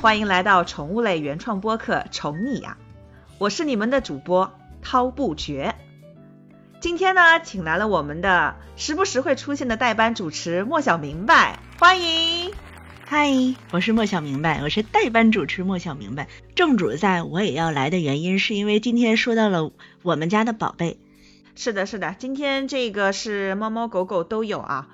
[0.00, 2.78] 欢迎来到宠物类原创播客《宠你呀》，
[3.36, 5.74] 我是你们的主播涛不绝。
[6.80, 12.50] 今天呢，请来了我们的时不时会出现的代班主持莫小明白，欢迎。
[13.04, 13.28] 嗨，
[13.72, 16.28] 我是莫小明白，我是代班主持莫小明白。
[16.54, 20.98] 正主在我也要来的原因，是因为今天说到了我们家的宝贝。
[21.54, 24.88] 是的，是的，今天这个是猫猫狗狗都有啊。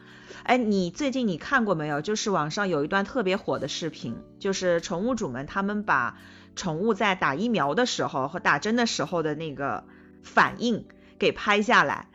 [0.47, 2.01] 哎，你最近你看过没有？
[2.01, 6.19] 就是网上有一段特别火的视频，就是宠物主们他们把
[6.55, 9.83] 宠物在打疫苗的时候和打针的时候的那个
[10.23, 10.87] 反应
[11.19, 12.07] 给拍下来。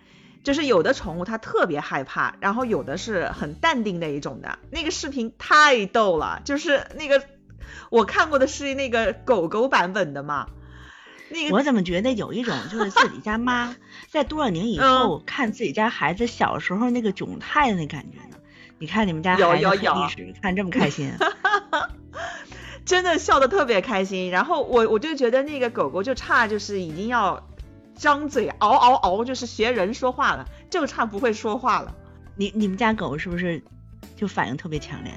[0.43, 4.59] 就是有的宠物它特别害怕，然后有的是很淡定的一种的。
[4.71, 7.21] 那个视频太逗了，就是那个
[7.89, 10.47] 我看过的是那个狗狗版本的嘛。
[11.31, 13.75] 那个我怎么觉得有一种就是自己家妈
[14.09, 18.37] 在多少年以后看自己家孩子小时候那个窘态的那感觉呢？
[18.79, 21.13] 你看你们家孩子黑历史看这么开心，
[22.83, 24.31] 真的笑得特别开心。
[24.31, 27.47] 然后我我就觉得那个狗狗就差就是已经要
[27.95, 31.93] 张嘴嗷嗷嗷，就是学人说话了，就差不会说话了。
[32.35, 33.61] 你你们家狗是不是
[34.15, 35.13] 就反应特别强烈？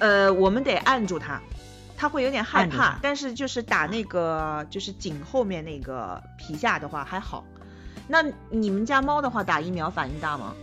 [0.00, 1.40] 呃，我们得按住它。
[1.96, 7.44] 它会有点害怕，但是就是打那个就是颈后面那个皮下的话还好。
[8.06, 10.54] 那你们家猫的话打疫苗反应大吗？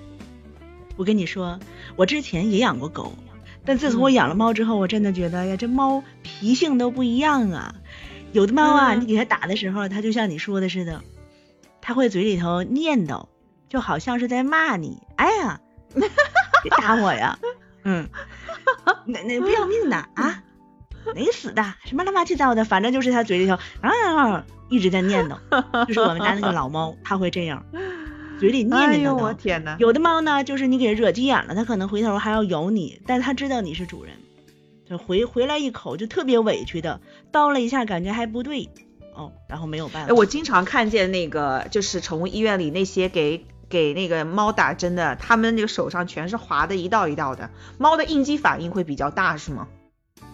[0.98, 1.60] 我跟你说，
[1.96, 3.14] 我之前也养过狗，
[3.66, 7.74] 但自从我养了猫之后，我真的觉得呀，这猫脾性都不一样啊。
[8.34, 11.02] 有的猫啊，你给它打的时候，它就像你说的似的，
[11.82, 13.28] 它会嘴里头念叨，
[13.70, 15.02] 就好像是在骂你。
[15.16, 15.60] 哎呀，
[15.94, 17.40] 别 打我呀！
[17.84, 18.08] 嗯，
[19.06, 20.44] 那那不要命的啊！
[21.16, 21.64] 哪个死的？
[21.86, 22.66] 什么乱七八糟的？
[22.66, 25.86] 反正就是他嘴里头啊，一直在念叨。
[25.86, 27.66] 就是我们家那个老猫，它会这样，
[28.40, 29.24] 嘴里念念叨叨。
[29.24, 29.76] 我天哪！
[29.80, 34.14] 有的猫呢，就是你给惹急眼了，它可能回头还要咬你，但它知道你是主人，
[34.90, 37.02] 就回回来一口就特别委屈的
[37.32, 38.70] 叨了一下，感觉还不对
[39.14, 40.14] 哦，然后没有办法。
[40.14, 49.68] 我经常看见那个就是宠物医院里那些给给那个猫打针的，他们那个手上全是划的一道一道的，猫的应激反应会比较大，是吗？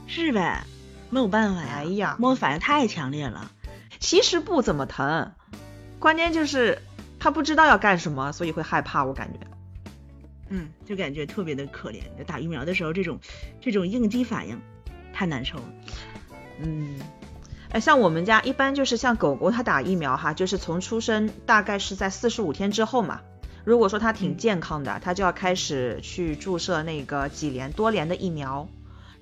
[0.07, 0.63] 是呗，
[1.09, 1.73] 没有办法呀。
[1.75, 3.51] 哎呀，猫反应太强烈了。
[3.99, 5.31] 其实不怎么疼，
[5.99, 6.81] 关键就是
[7.19, 9.03] 它不知道要干什么，所以会害怕。
[9.03, 9.39] 我感觉，
[10.49, 12.01] 嗯，就感觉特别的可怜。
[12.25, 13.19] 打疫苗的时候，这种
[13.59, 14.61] 这种应激反应
[15.13, 15.63] 太难受了。
[16.61, 16.99] 嗯，
[17.71, 23.21] 哎，像我们家一般就是像狗狗它打疫苗哈，就是从出生大概是在四十五天之后嘛。
[23.65, 28.69] 如果说它挺健康的，它就要开始去注射那个几联多联的疫苗。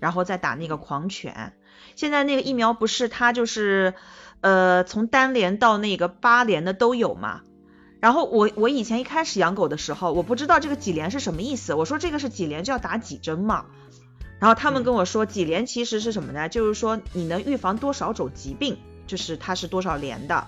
[0.05, 1.53] 然后再打那个狂犬，
[1.95, 3.95] 现在那个疫苗不是它就是，
[4.41, 7.41] 呃，从单联到那个八联的都有嘛。
[7.99, 13.65] 然后我我以前一开始养狗的时候，我不知道这个几联是什么意思，我说这个是几联就要打几针嘛。
[14.39, 16.47] 然后他们跟我说几联其实是什么呢？
[16.47, 18.77] 就是说你能预防多少种疾病，
[19.07, 20.45] 就是它是多少联的。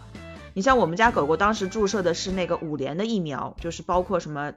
[0.53, 4.53] 你像我们家狗狗当时注射的是那个五联的疫苗，就是包括什么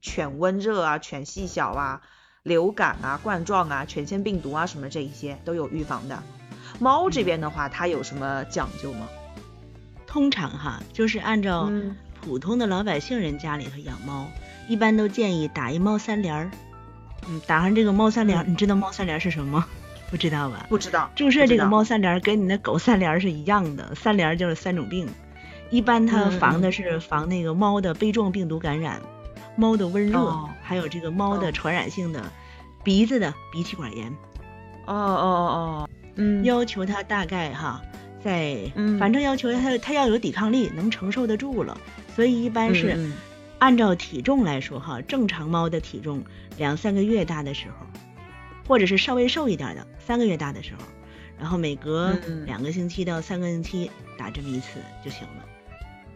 [0.00, 2.00] 犬瘟热啊、犬细小啊。
[2.42, 6.22] 流感啊、冠状啊、犬腺病毒啊什么这一些都有预防的。
[6.78, 9.06] 猫这边的话，它有什么讲究吗？
[10.06, 11.70] 通常哈，就是按照
[12.22, 14.26] 普通的老百姓人家里头养猫，
[14.68, 16.50] 一般都建议打一猫三联儿。
[17.28, 19.66] 嗯，打上这个猫三联儿，你知道猫三联是什么吗？
[20.10, 20.64] 不知道吧？
[20.70, 21.10] 不知道。
[21.14, 25.06] 注射这个猫三联儿跟你的狗三联儿是一样的，三联儿就是三种病。
[25.68, 29.02] 一般它防的是防那个猫的杯状病毒感染。
[29.60, 32.32] 猫的温热，还有这个猫的传染性的
[32.82, 34.10] 鼻子的鼻气管炎。
[34.86, 37.82] 哦哦哦哦，嗯，要求它大概哈，
[38.24, 41.78] 在，反正要求它它要有抵抗力，能承受得住了。
[42.16, 43.12] 所以一般是
[43.58, 46.24] 按照体重来说哈，正常猫的体重
[46.56, 47.86] 两三个月大的时候，
[48.66, 50.82] 或者是稍微瘦一点的三个月大的时候，
[51.38, 52.16] 然后每隔
[52.46, 55.44] 两个星期到三个星期打这么一次就行了。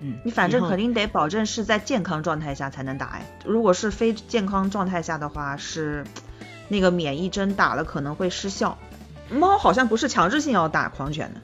[0.07, 6.05] 嗯，你反正肯定得保证是在健康状态下才能打哎，如果是非健康状态下的话，是
[6.69, 8.77] 那个免疫针打了可能会失效。
[9.31, 11.41] 猫好像不是强制性要打狂犬的，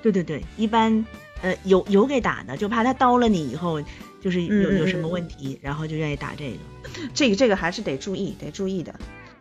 [0.00, 1.04] 对对对，一般
[1.42, 3.82] 呃有有给打的，就怕它叨了你以后
[4.20, 6.58] 就是有有什么问题，然后就愿意打这个。
[7.12, 8.94] 这个这个还是得注意，得注意的。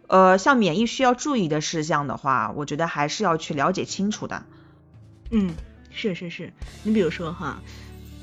[0.07, 4.43] 呃，像免疫需要注意的事项的话，我觉得还是要去了解清楚的。
[5.29, 5.53] 嗯，
[5.91, 6.51] 是是是，
[6.81, 7.61] 你比如说哈。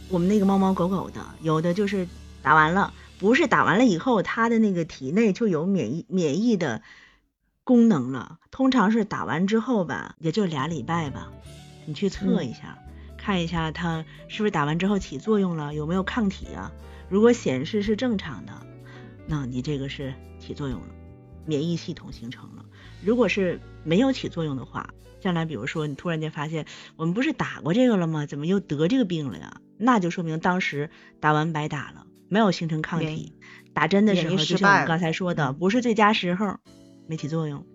[0.09, 2.07] 我们那个猫猫狗狗的，有的就是
[2.43, 6.83] 打完了，不是打完了以后，它的那个体内就有免疫免疫的
[7.65, 8.39] 功能了。
[8.51, 11.33] 通常是打完之后吧，也就俩礼拜吧，
[11.87, 12.79] 你去测一下，
[13.17, 16.71] 看一下它是不是打完之后起作用了，有没有抗体啊？
[17.09, 18.53] 如果显示是正常的，
[19.27, 20.87] 那你这个是起作用了。
[21.47, 22.65] 免疫系统形成了。
[23.03, 26.65] 如果是没有起作用的话，将来比如说你突然间发现
[26.97, 28.25] 我们不是打过这个了吗？
[28.25, 29.61] 怎么又得这个病了呀？
[29.77, 30.91] 那就说明当时
[31.21, 33.33] 打完白打了，没有形成抗体，
[33.73, 36.59] 打针的时候就像我们刚才说的，不是最佳时候，
[37.07, 37.67] 没起作用。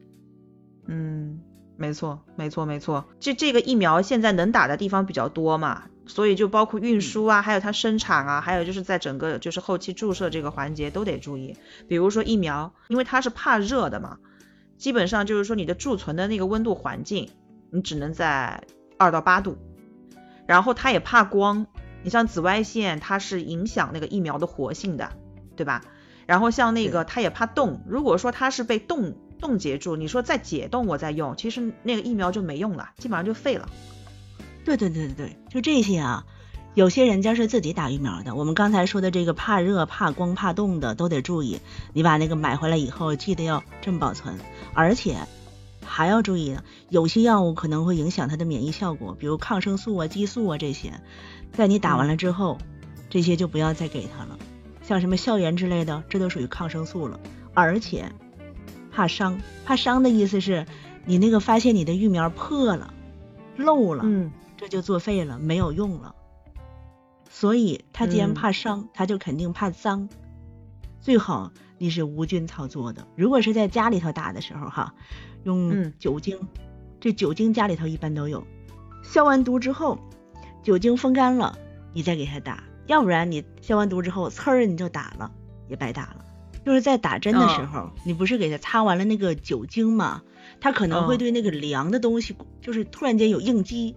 [0.88, 1.42] 嗯，
[1.78, 3.06] 没错，没错，没错。
[3.20, 11.56] 这这个疫苗现在能打的地方比较多嘛，所以就包括运输啊，还有它生产啊，还有就是在整个就是后期注射这个环节都得注意。
[11.88, 14.18] 比如说疫苗，因为它是怕热的嘛。
[14.78, 17.30] 基本上就是说，你的贮存的那个温度环境，
[17.70, 18.64] 你只能在
[18.98, 19.58] 二到八度。
[20.48, 21.68] 然后它也怕光，
[22.04, 25.12] 你像紫外线，它是影响那个疫苗的活性的，
[25.56, 25.84] 对吧？
[26.26, 33.68] 然后像那个它也怕冻，如果说它是被冻冻结住，你说再解冻我再用，其实那个疫苗就没用了，基本上就废了。
[34.64, 36.26] 对对对对对，就这些啊。
[36.76, 41.60] 有些人家是自己打疫苗的，我们刚才说的这个怕热、怕光、怕冻的都得注意。
[41.94, 44.38] 你把那个买回来以后，记得要这么保存，
[44.76, 45.18] 而且
[45.84, 46.56] 还要注意，
[46.88, 51.02] 有些药物可能会影响它的免疫效果，比如抗生素啊、激素啊这些，
[51.52, 52.58] 在你打完了之后，
[53.10, 54.38] 这些就不要再给他了。
[54.82, 57.20] 像什么消炎之类的，这都属于抗生素了。
[57.54, 58.12] 而且
[58.92, 60.66] 怕伤，怕伤的意思是
[61.06, 62.94] 你那个发现你的疫苗破了、
[63.58, 66.16] 漏了，嗯，这就作废了，没有用了。
[67.30, 70.10] 所以他既然怕伤，他就肯定怕脏。
[71.00, 73.08] 最好你是无菌操作的。
[73.16, 74.94] 如果是在家里头打的时候，哈，
[75.44, 76.40] 用酒精，
[77.00, 78.46] 这酒精家里头一般都有。
[79.04, 79.98] 消完毒之后，
[80.64, 81.58] 酒精风干了，
[81.94, 82.64] 你再给他打。
[82.88, 85.32] 要不然你消完毒之后，呲儿你就打了，
[85.70, 86.26] 也白打了。
[86.66, 90.22] 就是在打针的时候，你不是给他擦完了那个酒精吗？
[90.60, 93.96] 他可能会对那个凉的东西，就是突然间有应激。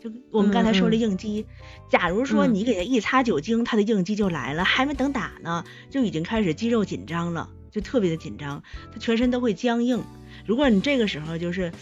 [0.00, 1.46] 就我们刚才说的应激，
[1.90, 8.62] 假如说你给他一擦酒精，他的应激就来了，还没等打呢，就已经开始肌肉紧张了，就特别的紧张，
[8.92, 10.02] 他全身都会僵硬。
[10.46, 11.72] 如果你这个时候就是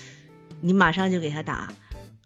[0.61, 1.73] 你马上就给他打，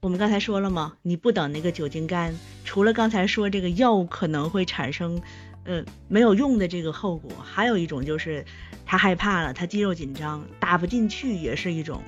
[0.06, 0.92] 我们刚才说了吗？
[1.02, 2.32] 你不等那个酒精肝，
[2.64, 5.20] 除了刚才说这个药物可能会产生
[5.64, 8.44] 呃没有用的这个后果，还有一种就是
[8.84, 12.00] 他害怕了，他肌肉紧张，打不进去也是一种，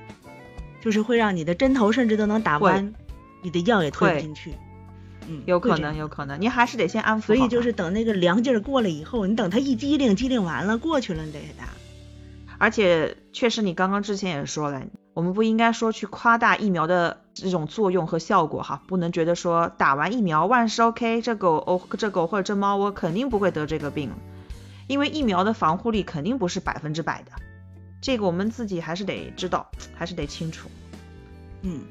[0.79, 2.93] 就是会让你的针头甚至都能打弯。
[3.41, 4.53] 你的药也推不进去，
[5.27, 7.25] 嗯，有可能，有可能，你还是得先安抚。
[7.25, 11.65] 所以就是等那个凉劲儿过了以后，你等他一激灵，激灵完了过去了，你得打。
[12.57, 14.83] 而且确实，你刚刚之前也说了，
[15.19, 24.11] 我们不应该说去夸大疫苗的这种作用和效果哈，不能觉得说打完疫苗万事 OK，这狗哦，这狗或者这猫我肯定不会得这个病，
[24.87, 27.33] 因为疫苗的防护力肯定不是百分之百的，
[27.99, 30.69] 这个我们自己还是得知道，还是得清楚，
[31.63, 31.81] 嗯。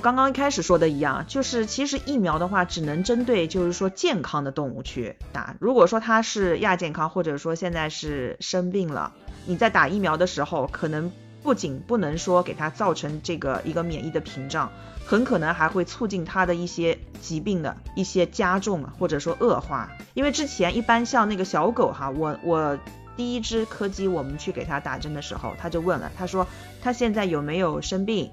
[0.00, 5.54] 刚刚一开始说的一样，就是其实疫苗的话，只能针对就是说健康的动物去打。
[5.60, 9.12] 如果说它是亚健康，或者说现在是生病了，
[9.46, 14.70] 你在打疫苗的时候，可能不仅不能说给它造成这个一个免疫的屏障，
[15.04, 19.90] 很可能还会促进它的一些疾病的一些加重啊或者说恶化。
[20.14, 22.78] 因为之前一般像那个小狗哈，我我
[23.16, 26.46] 第一只柯基我们去给它打针的时候，他就问了，他说
[26.82, 28.30] 他现在有没有生病？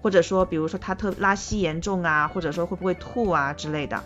[0.00, 4.04] 或者说，比如说他特拉稀严重啊，或者说会不会吐啊之类的，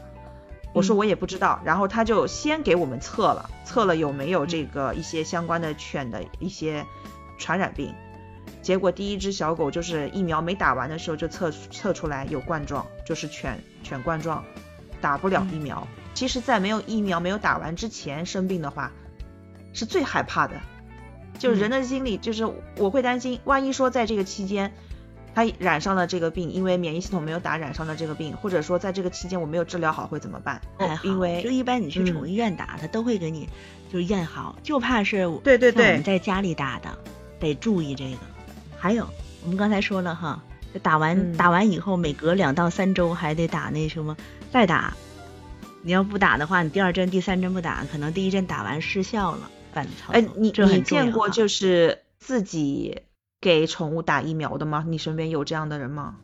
[0.73, 1.61] 我说我也不知道。
[1.65, 6.87] 然后他就先给我们测了，测了有没有这个一些相关的犬的一些
[7.37, 7.93] 传染病。
[8.63, 14.45] 结果第一只小狗就是疫苗没打完的时候就测测出来有冠状，就是犬犬冠状，
[15.01, 15.87] 打不了疫苗。
[16.15, 18.93] 其实，在没有疫苗没有打完之前生病的话，
[19.73, 20.61] 是最害怕的。
[21.39, 22.45] 就是人的心理，就是
[22.77, 24.73] 我会担心，万一说在这个期间。
[25.35, 30.61] 他染上了这个病，因为免疫系统没有打，染上了这个病，或者说在这个期间我没有治疗好会怎么办？
[30.77, 33.49] 还好，因为就一般你去宠物医院打，他都会给你
[33.93, 36.99] 就是验好，就怕是对对对，我们在家里打的，
[37.39, 38.17] 得注意这个。
[38.79, 39.09] 还有
[39.43, 40.43] 我们刚才说了哈，
[40.73, 44.17] 就打完打完以后，每隔两到三周还得打那什么
[44.53, 44.95] 再打。
[45.83, 53.03] 你要不打的话，你第二针、第三针不打，可能第一针打完失效了，反操哎，你你见过就是自己。
[53.41, 54.85] 给宠物打疫苗的吗？
[54.89, 56.17] 你身边有这样的人吗？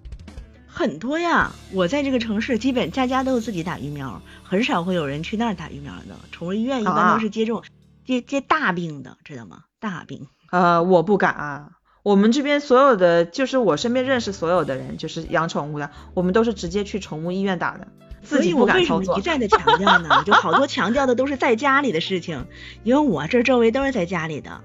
[0.66, 6.18] 很多呀，我在这个城市，基本家家都有自己打疫苗，很少会有人去那儿打疫苗的。
[6.32, 7.62] 宠物医院一般都是接种
[8.04, 9.62] 接接大病的，知道吗？
[9.78, 10.26] 大病。
[10.50, 11.70] 呃，我不敢啊。
[12.04, 17.88] 我们这边所有的，就是我身边认识所有的人，就是养宠物的，我们都是直接去宠物医院打的，
[18.22, 19.18] 自己不敢操作。
[19.18, 22.44] 一再的强调呢，就好多强调的都是在家里的事情，
[22.82, 24.60] 因为我这周围都是在家里的。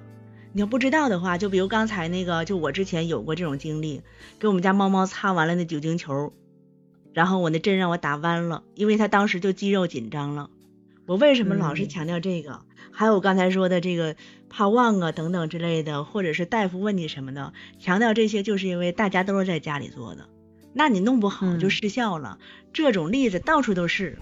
[0.51, 4.01] 你要不知道的话，就比如刚才那个，就我之前有过这种经历，
[4.38, 6.34] 给我们家猫猫擦完了那酒精球，
[7.13, 10.50] 然后我那针让我打弯了，因为它当时就肌肉紧张了，
[11.05, 12.60] 我为什么老是强调这个？
[13.00, 14.18] 还有我刚才说的这个
[14.50, 20.27] 怕忘啊等等之类的，或者是大夫问你什么的，强调这些就是因为大家都是在家里做的，
[20.74, 22.39] 那你弄不好就失效了。
[22.74, 24.20] 这种例子到处都是。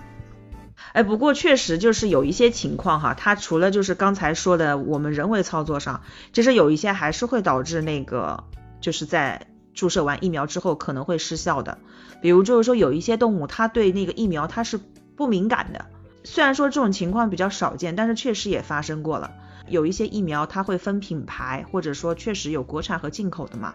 [0.93, 8.43] 哎，不过确实就是有一些情况哈，它除了就是刚才说的我们人为操作上，其实有一些还是会导致那个
[8.79, 11.79] 就是在注射完疫苗之后可能会失效的。
[12.21, 14.79] 比如就是说有一些动物它对那个疫苗它是
[15.15, 15.87] 不敏感的。
[16.29, 19.31] 虽然说这种情况比较少见，但是确实也发生过了。
[19.69, 23.73] 有一些疫苗它会分品牌，或者说确实有国产和进口的嘛，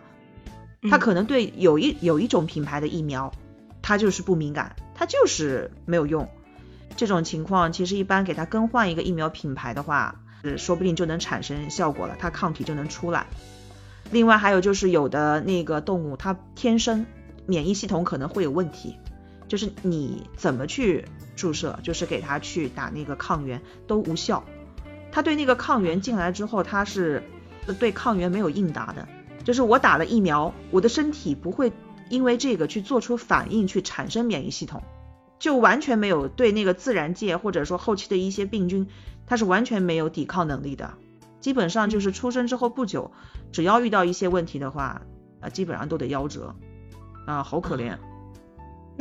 [0.90, 3.32] 它可能对有一有一种品牌的疫苗，
[3.80, 6.28] 它就是不敏感，它就是没有用。
[6.94, 10.20] 这种情况其实一般给它更换一个疫苗品牌的话，
[10.58, 13.26] 说不定就能产生效果了，它抗体就能出来。
[14.10, 17.06] 另外还有就是有的那个动物它天生
[17.46, 18.96] 免疫系统可能会有问题。
[19.48, 21.04] 就是你怎么去
[21.36, 24.44] 注射，就是给他去打那个抗原都无效。
[25.10, 27.22] 他对那个抗原进来之后，他是
[27.78, 29.06] 对抗原没有应答的。
[29.44, 31.72] 就是我打了疫苗，我的身体不会
[32.08, 34.82] 因为这个去做出反应，去产生免疫系统，
[35.38, 38.86] 就完全没有对那个自然界或者说后期的一些病菌，
[39.26, 40.94] 它是完全没有抵抗能力的。
[41.40, 43.10] 基本上就是出生之后不久，
[43.50, 45.02] 只要遇到一些问题的话，
[45.40, 46.54] 啊，基本上都得夭折，
[47.26, 47.98] 啊，好可怜。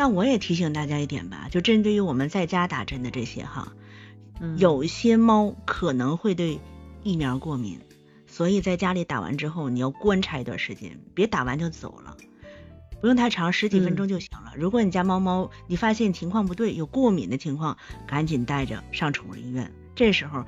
[0.01, 3.72] 那我也提醒大家一点吧，就针对于我们在家打针的这些哈，
[4.58, 6.60] 有些猫可能会对
[7.03, 7.79] 疫苗过敏，
[8.25, 12.17] 所以在家里打完之后，你要观察一段时间，别打完就走了，
[13.00, 14.53] 不用太长，十几分钟就行了。
[14.58, 17.77] 如果你家猫猫你发现情况不对，有过敏的情况，
[18.08, 19.72] 赶紧带着上宠物医院。
[19.93, 20.43] 这时候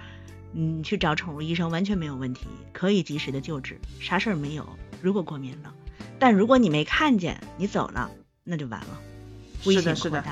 [0.51, 4.67] 你去找宠物医生完全没有问题，可以及时的救治，啥事儿没有。
[4.99, 5.71] 如果过敏了，
[6.17, 8.09] 但如果你没看见，你走了，
[8.43, 8.99] 那就完了。
[9.71, 10.23] 是的，是的，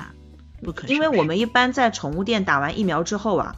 [0.62, 0.88] 不可。
[0.88, 3.56] 因为我们一般在宠物店打完疫苗之后啊，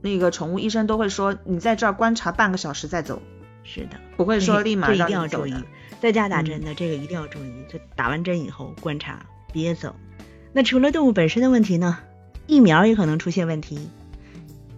[0.00, 3.20] 那个宠物医生都会说，你在这儿观察半个小时再走。
[3.64, 5.62] 是的，不会说立马让你走的。
[6.00, 9.96] 在家打针的这个一定要注意，就打完针以后观察，别走。
[10.52, 11.98] 那除了动物本身的问题呢，
[12.46, 13.90] 疫苗也可能出现问题，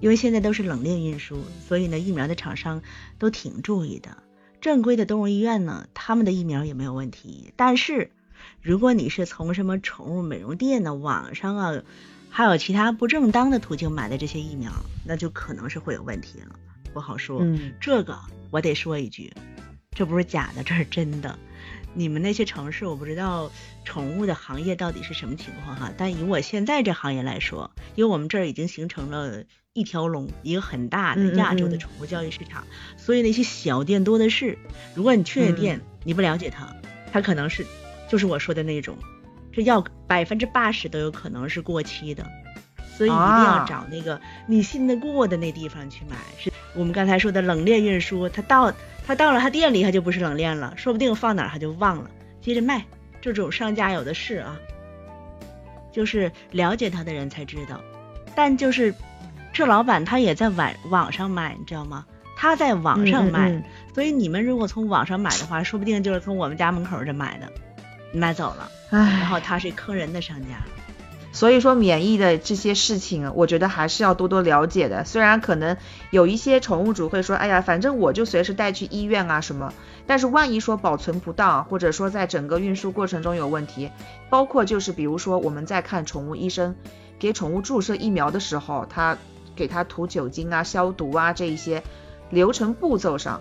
[0.01, 2.81] 因为现在都是冷链运输，所以呢，疫苗的厂商
[3.19, 4.17] 都挺注意的。
[4.61, 8.11] 正规的动物医院呢，他们的疫苗也没有问题，但是。
[8.63, 11.83] 如果你是从什么宠物美容店呢、网上啊，
[12.31, 14.73] 还有其他不正当的途径买的这些疫苗，
[15.05, 16.57] 那就可能是会有问题了，
[16.93, 17.41] 不好说。
[17.43, 18.19] 嗯，这个
[18.51, 19.33] 我得说一句，
[19.93, 21.39] 这不是假的，这是真的。
[21.95, 23.51] 你们那些城市，我不知道
[23.85, 32.67] 宠物的行业到底是什么情况哈，但以我现在这行业来说，因为我们这儿已经形成了一条龙，一个很大的亚洲的宠物交易市场，
[32.99, 34.59] 所以那些小店多的是。
[34.95, 36.77] 如果你去的店，你不了解它，
[37.11, 37.67] 它可能是。
[38.09, 38.97] 就是我说的那种，
[39.53, 42.25] 这药百分之八十都有可能是过期的，
[42.97, 46.17] 所以一定要找那个你信得过的那地方去买。
[46.39, 48.73] 是我们刚才说的冷链运输，他到
[49.07, 52.11] 他到了他店里，他就不是冷链了，说不定放哪他就忘了，
[52.41, 52.85] 接着卖。
[53.21, 54.57] 这种商家有的是啊，
[55.93, 57.81] 就是了解他的人才知道。
[58.37, 58.95] 但就是
[59.53, 62.07] 这老板他也在网网上卖，你知道吗？
[62.37, 63.61] 他在网上卖，
[63.93, 67.51] 所以你们如果从网上买的话，说不定就是从我们家门口这买的。
[68.13, 70.63] 买走了，然后他是坑人的商家，
[71.33, 75.05] 所以说免疫的这些事情，我觉得还是要多多了解的。
[75.05, 75.77] 虽然可能
[76.11, 79.73] 有一些宠物主会说，哎呀，反正我就随时带去医院啊什么，
[80.07, 83.91] 但是万一说保存不当，或者说在整个运输过程中有问题，
[84.31, 86.75] 包括就是比如说我们在看宠物医生
[87.19, 89.19] 给宠物注射疫苗的时候，他
[89.55, 91.83] 给他涂酒精啊、消毒啊这一些
[92.31, 93.41] 流程步骤上。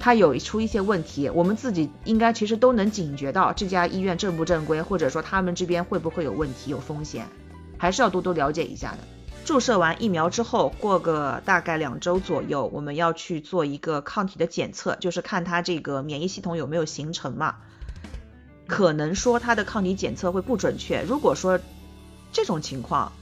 [0.00, 7.28] 它有出一些问题，我们自己应该其实都能警觉到这家医院正不正规，或者说他们这边会不会有问题、有风险，
[7.76, 8.98] 还是要多多了解一下的。
[9.44, 17.56] 注射完疫苗之后，过个大概两周左右，我们要去做一个抗体的检测，就是看它这个免疫系统有没有形成嘛。
[18.66, 21.60] 可能说它的抗体检测会不准确，如果说
[22.32, 23.12] 这种情况，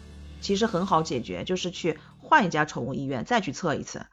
[0.41, 4.07] 其实很好解决，就是去换一家宠物医院再去测一次，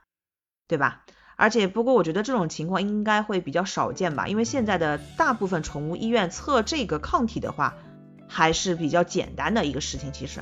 [0.68, 1.06] 对吧？
[1.38, 7.76] 而且，不过我觉得这种情况应该会比较少见吧，因为现在的大部分宠物医院测这个抗体的话，
[8.28, 10.12] 还是比较简单的一个事情。
[10.14, 10.42] 其实，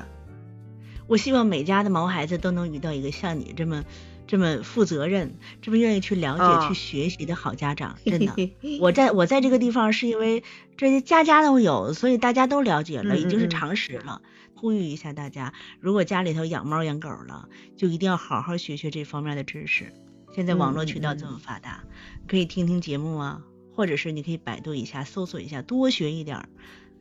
[1.07, 3.83] 我希望每家的毛孩子都能遇到一个像你这么
[4.25, 7.97] 这么负责任、这么愿意去了解、去学习的好家长。
[8.05, 10.43] 真的，我在我在这个地方是因为
[10.77, 14.21] 这些家家都有，所以大家都了解了，已经是常识了。
[14.55, 19.91] 呼吁一下大家，如果家里头养猫养狗了，就一定要好好学学这方面的知识。
[20.33, 21.83] 现在网络渠道这么发达，
[22.27, 23.41] 可以听听节目啊，
[23.75, 26.49] 或者是你可以百度一下，搜索一下，多学一点，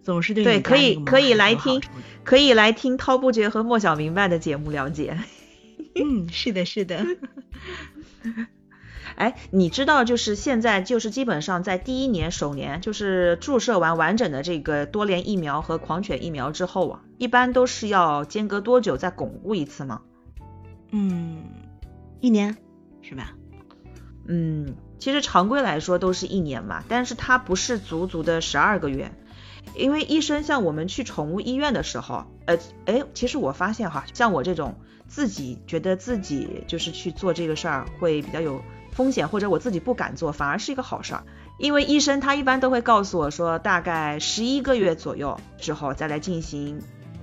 [0.03, 1.83] 总是对对可以可以来听，
[2.25, 5.19] 可以来听滔不绝和莫小明白的节目了解。
[5.95, 7.07] 嗯，是的，是的。
[9.15, 20.01] 哎，你知道就是现在就是基本上在第一年首年就是注射完完整的这个多联疫苗和狂犬疫苗之后啊，一般都是要间隔多久再巩固一次吗？
[20.93, 21.45] 嗯，
[22.21, 22.57] 一年
[23.03, 23.33] 是吧？
[24.27, 29.13] 嗯，其实常规来说都是一年嘛，但是它不是足足的十二个月，
[29.77, 32.57] 因为医生像我们去宠物医院的时候，呃，
[32.87, 34.77] 哎，其实我发现哈，像我这种
[35.09, 38.63] 自己觉得自己就是去做这个事儿会比较有。
[38.93, 41.25] 风险或者我自己不敢做，反而是一个好事儿，
[41.59, 46.83] 因为医生他一般都会告诉我说，大概十一个月左右之后再来进行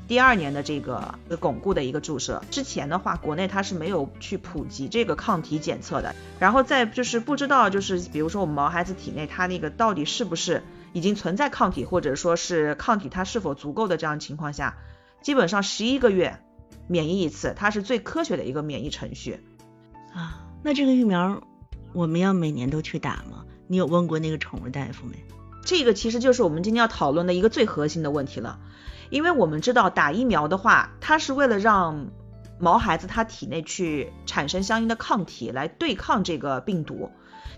[0.09, 2.43] 第二年的这个巩固的一个注射。
[2.51, 14.75] 之前的话，国内它是没有去普及这个抗体检测的，然后再就是不知道就是比如说我们毛孩子体内它那个到底是不是已经存在抗体，或者说是抗体它是否足够的这样情况下，
[15.21, 16.39] 基本上十一个月
[16.87, 19.39] 免疫一次，它是最科学的一个免疫程序
[20.13, 20.45] 啊。
[20.63, 21.41] 那这个疫苗。
[21.91, 23.43] 我们要每年都去打吗？
[23.65, 25.15] 你有问过那个宠物大夫没？
[25.63, 28.59] 这个其实就是我们今天要讨论的一个最核心的问题了。
[29.09, 32.11] 因为我们知道打疫苗的话，它是为了让
[32.59, 37.11] 毛孩子他体内去产生相应的抗体来对抗这个病毒。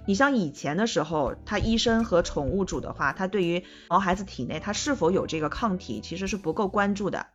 [0.06, 7.28] 你像以前的时候，他医生和宠物主的话，他对于毛孩子体内他是否有这个抗体其实是不够关注的。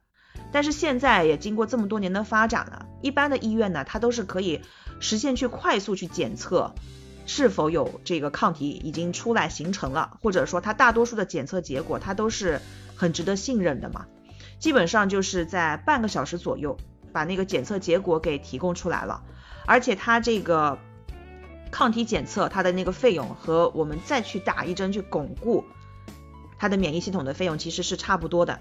[0.52, 4.61] 但是现在也经过这么多年的发展了，一般的医院呢，它都是可以。
[4.99, 6.75] 实现去快速去检测
[7.26, 12.61] 是否有这个抗体已经出来形成了，或者说它大多数的检测结果它都是
[12.95, 14.06] 很值得信任的嘛，
[14.59, 16.78] 基本上就是在半个小时左右
[17.12, 19.23] 把那个检测结果给提供出来了，
[19.66, 20.78] 而且它这个
[21.73, 25.64] 抗体检测它的那个费用和我们再去打一针去巩固
[26.59, 28.61] 它的免疫系统的费用其实是差不多的，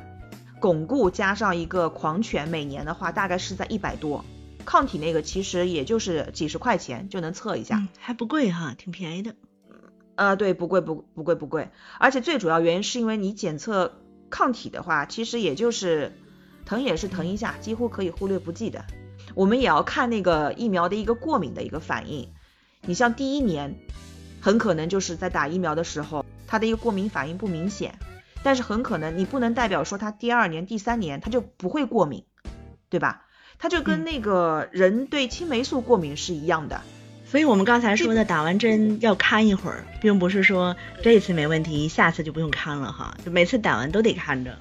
[0.60, 4.25] 巩固加上一个狂犬每年的话大概是在一百多。
[4.65, 9.35] 抗体那个其实也就是几十块钱就能测一下，还不贵哈，挺便宜的。
[10.16, 16.13] 呃，对，不贵不不贵不贵，而且最主要原因是因为你检测抗体的话，其实也就是
[16.66, 18.85] 疼也是疼一下，几乎可以忽略不计的。
[19.33, 22.31] 我们也要看那个疫苗的一个过敏的一个反应。
[22.81, 23.75] 你像第一年，
[24.40, 28.00] 很可能就是在打疫苗的时候，它的一个过敏反应不明显，
[28.42, 32.24] 但是很可能你不能代表说它第二年、第三年它就不会过敏，
[32.90, 33.25] 对吧？
[33.57, 36.81] 它就跟那个人对青霉素过敏是一样的，
[37.25, 44.57] 所以我们刚才说的打完针要看一会儿，并不是说这次没问题，下次就不用看了哈，就每次打完都得看着。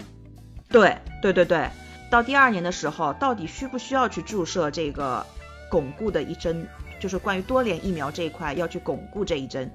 [0.69, 1.69] 对对对对，
[2.11, 5.27] 到第二年的时候，到底需不需要去注射这个
[5.71, 6.67] 巩固的一针？
[7.01, 9.71] 就是关于多联疫苗这一块要去巩固这一针。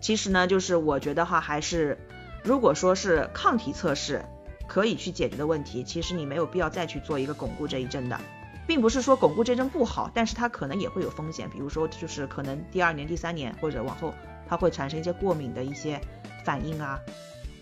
[0.00, 1.98] 其实呢，就是我觉得哈，还是
[2.42, 4.24] 如果说是抗体测试
[4.66, 8.18] 可以去解决的问题，其实你没有必要再去做一个巩固这一针的。
[8.66, 14.14] 并不是说巩固这针不好，但是它可能也会有风险，比如说就是可能第二年、第三年或者往后，
[14.48, 16.00] 它会产生一些过敏的一些
[16.44, 16.98] 反应啊，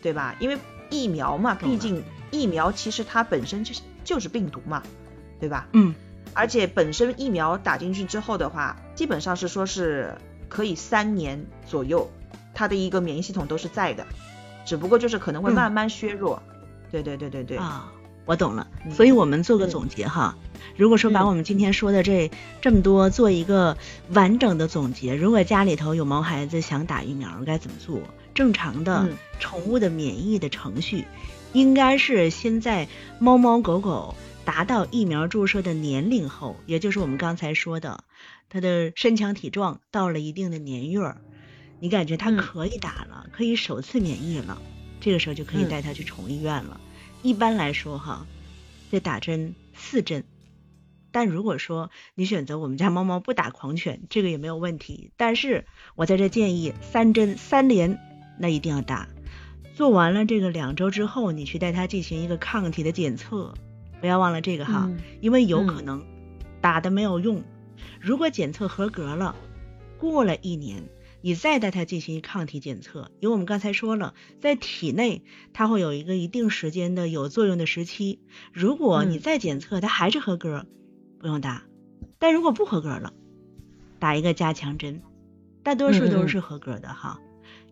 [0.03, 0.37] 对吧？
[0.39, 0.59] 因为
[0.91, 4.83] 疫苗嘛，毕竟疫苗其实它本身就是就是病毒嘛，
[5.41, 5.67] 对吧？
[5.73, 5.95] 嗯。
[6.35, 10.17] 而且本身疫苗打进去之后的话，基本上是说是
[10.49, 12.11] 可以三年左右，
[12.55, 14.07] 它的一个免疫系统都是在的，
[14.65, 16.43] 只不过就是可能会慢慢削弱。
[16.91, 17.59] 对对对对对。
[17.59, 17.93] 啊。
[18.25, 20.37] 我懂了，所以我们做个总结哈。
[20.77, 23.77] 如果说把我们今天说的这这么多做一个
[24.11, 28.01] 完整的总结，如果家里头有毛孩子想打疫苗，该怎么做？
[28.35, 31.05] 正常的宠物的免疫的程序，
[31.53, 34.15] 应该是先在猫猫狗狗
[34.45, 38.05] 达到疫苗注射的年龄后，也就是我们刚才说的，
[38.49, 41.19] 它的身强体壮到了一定的年月儿，
[41.79, 44.63] 你感觉它可以打了，可以首次免疫了，
[45.01, 46.81] 这个时候就可以带它去宠物医院了。
[47.21, 48.27] 一般来说哈，
[48.93, 50.25] 得打针四针，
[51.13, 55.13] 但如果说你选择我们家猫猫不打狂犬，这个也没有问题。
[55.17, 55.65] 但是
[55.97, 57.99] 我在这建议三针三连，
[58.39, 59.09] 那一定要打。
[59.75, 63.55] 做完了这个两周之后，你去带它进行一个抗体的检测，
[64.03, 64.91] 不要忘了这个哈，
[65.23, 66.05] 因为有可能
[66.61, 67.43] 打的没有用。
[67.99, 69.35] 如果检测合格了，
[69.99, 70.85] 过了一年。
[71.23, 78.21] 你再带它进行抗体检测，因为我们刚才说了，在体内它会有一个一定时间的有作用的时期。
[78.53, 80.67] 如果你再检测它还是合格，
[81.19, 81.63] 不用打；
[82.19, 83.13] 但如果不合格了，
[83.99, 85.01] 打一个加强针，
[85.63, 87.21] 大多数都是合格的哈。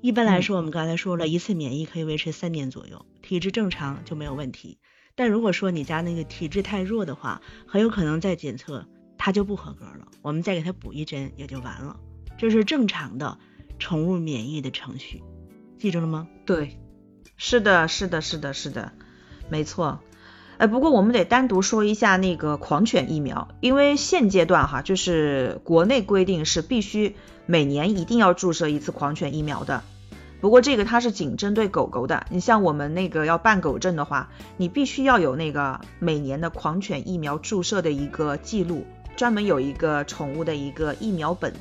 [0.01, 4.79] 一般来说，我们刚才说了一次免疫可以维持三年左右，体质正常就没有问题。
[5.17, 8.87] 但如果说你家那个体质太弱的话，很有可能再检测
[9.19, 11.99] 它就不合格了，我们再给它补一针也就完了。
[12.41, 13.37] 这是正常的
[13.79, 15.23] 宠物免疫的程序，
[15.79, 16.27] 记住了吗？
[16.47, 16.79] 对，
[17.37, 18.93] 是的，是的，是的，是的，
[19.51, 20.01] 没错。
[20.57, 29.83] 哎，不过我们得单独说一下那个狂犬疫苗，因为现阶段哈，就是国内规定是必须每年一定要注射一次狂犬疫苗的。
[30.41, 41.53] 不过这个它是仅针对狗狗的，你像我们那个要办狗证的话，你必须要有那个每年的狂犬疫苗注射的一个记录，专门有一个宠物的一个疫苗本。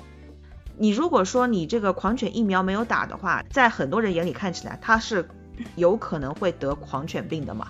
[0.80, 5.28] 你如果说你这个狂犬疫苗没有打的话，在很多人眼里看起来它是
[5.76, 7.68] 有可能会得狂犬病的嘛。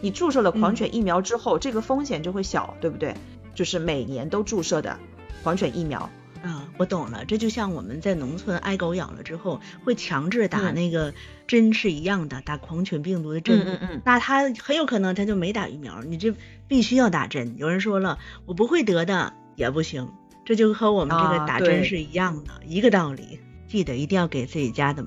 [0.00, 3.14] 你注射了狂犬疫苗之后，这个风险就会小，对不对？
[3.54, 4.98] 就是每年都注射的
[5.42, 6.10] 狂犬疫苗。
[6.40, 11.12] 啊，我懂了，这就像我们在农村挨狗咬了之后，会强制打那个
[11.48, 13.58] 针是一样的，打狂犬病毒的针。
[13.58, 14.02] 嗯嗯嗯。
[14.04, 16.32] 那他很有可能他就没打疫苗，你这
[16.68, 17.56] 必须要打针。
[17.56, 20.12] 有人说了，我不会得的也不行，
[20.48, 23.38] 这就和我们这个打针是一样的，一个道理。
[23.66, 25.04] 记得一定要给自己家的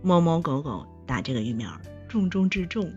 [0.00, 1.68] 猫猫狗狗打这个疫苗，
[2.08, 2.90] 重中之重。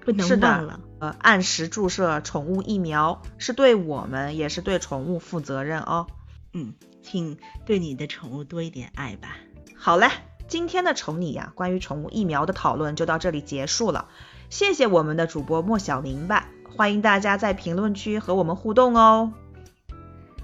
[0.00, 6.06] 不能忘了，呃，按时注射宠物疫苗是对我们也是对宠物负责任哦。
[6.54, 7.36] 嗯，请
[7.66, 9.36] 对你的宠物多一点爱吧。
[9.76, 10.08] 好嘞，
[10.46, 14.08] 今天的宠你呀，关于宠物疫苗的讨论就到这里结束了。
[14.48, 19.34] 谢谢我们的主播莫小明吧，欢迎大家在评论区和我们互动哦。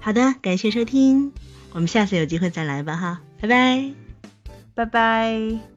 [0.05, 1.33] 好的，感谢收听，
[1.73, 3.91] 我们下次有机会再来吧哈，拜拜，
[4.75, 5.74] 拜拜。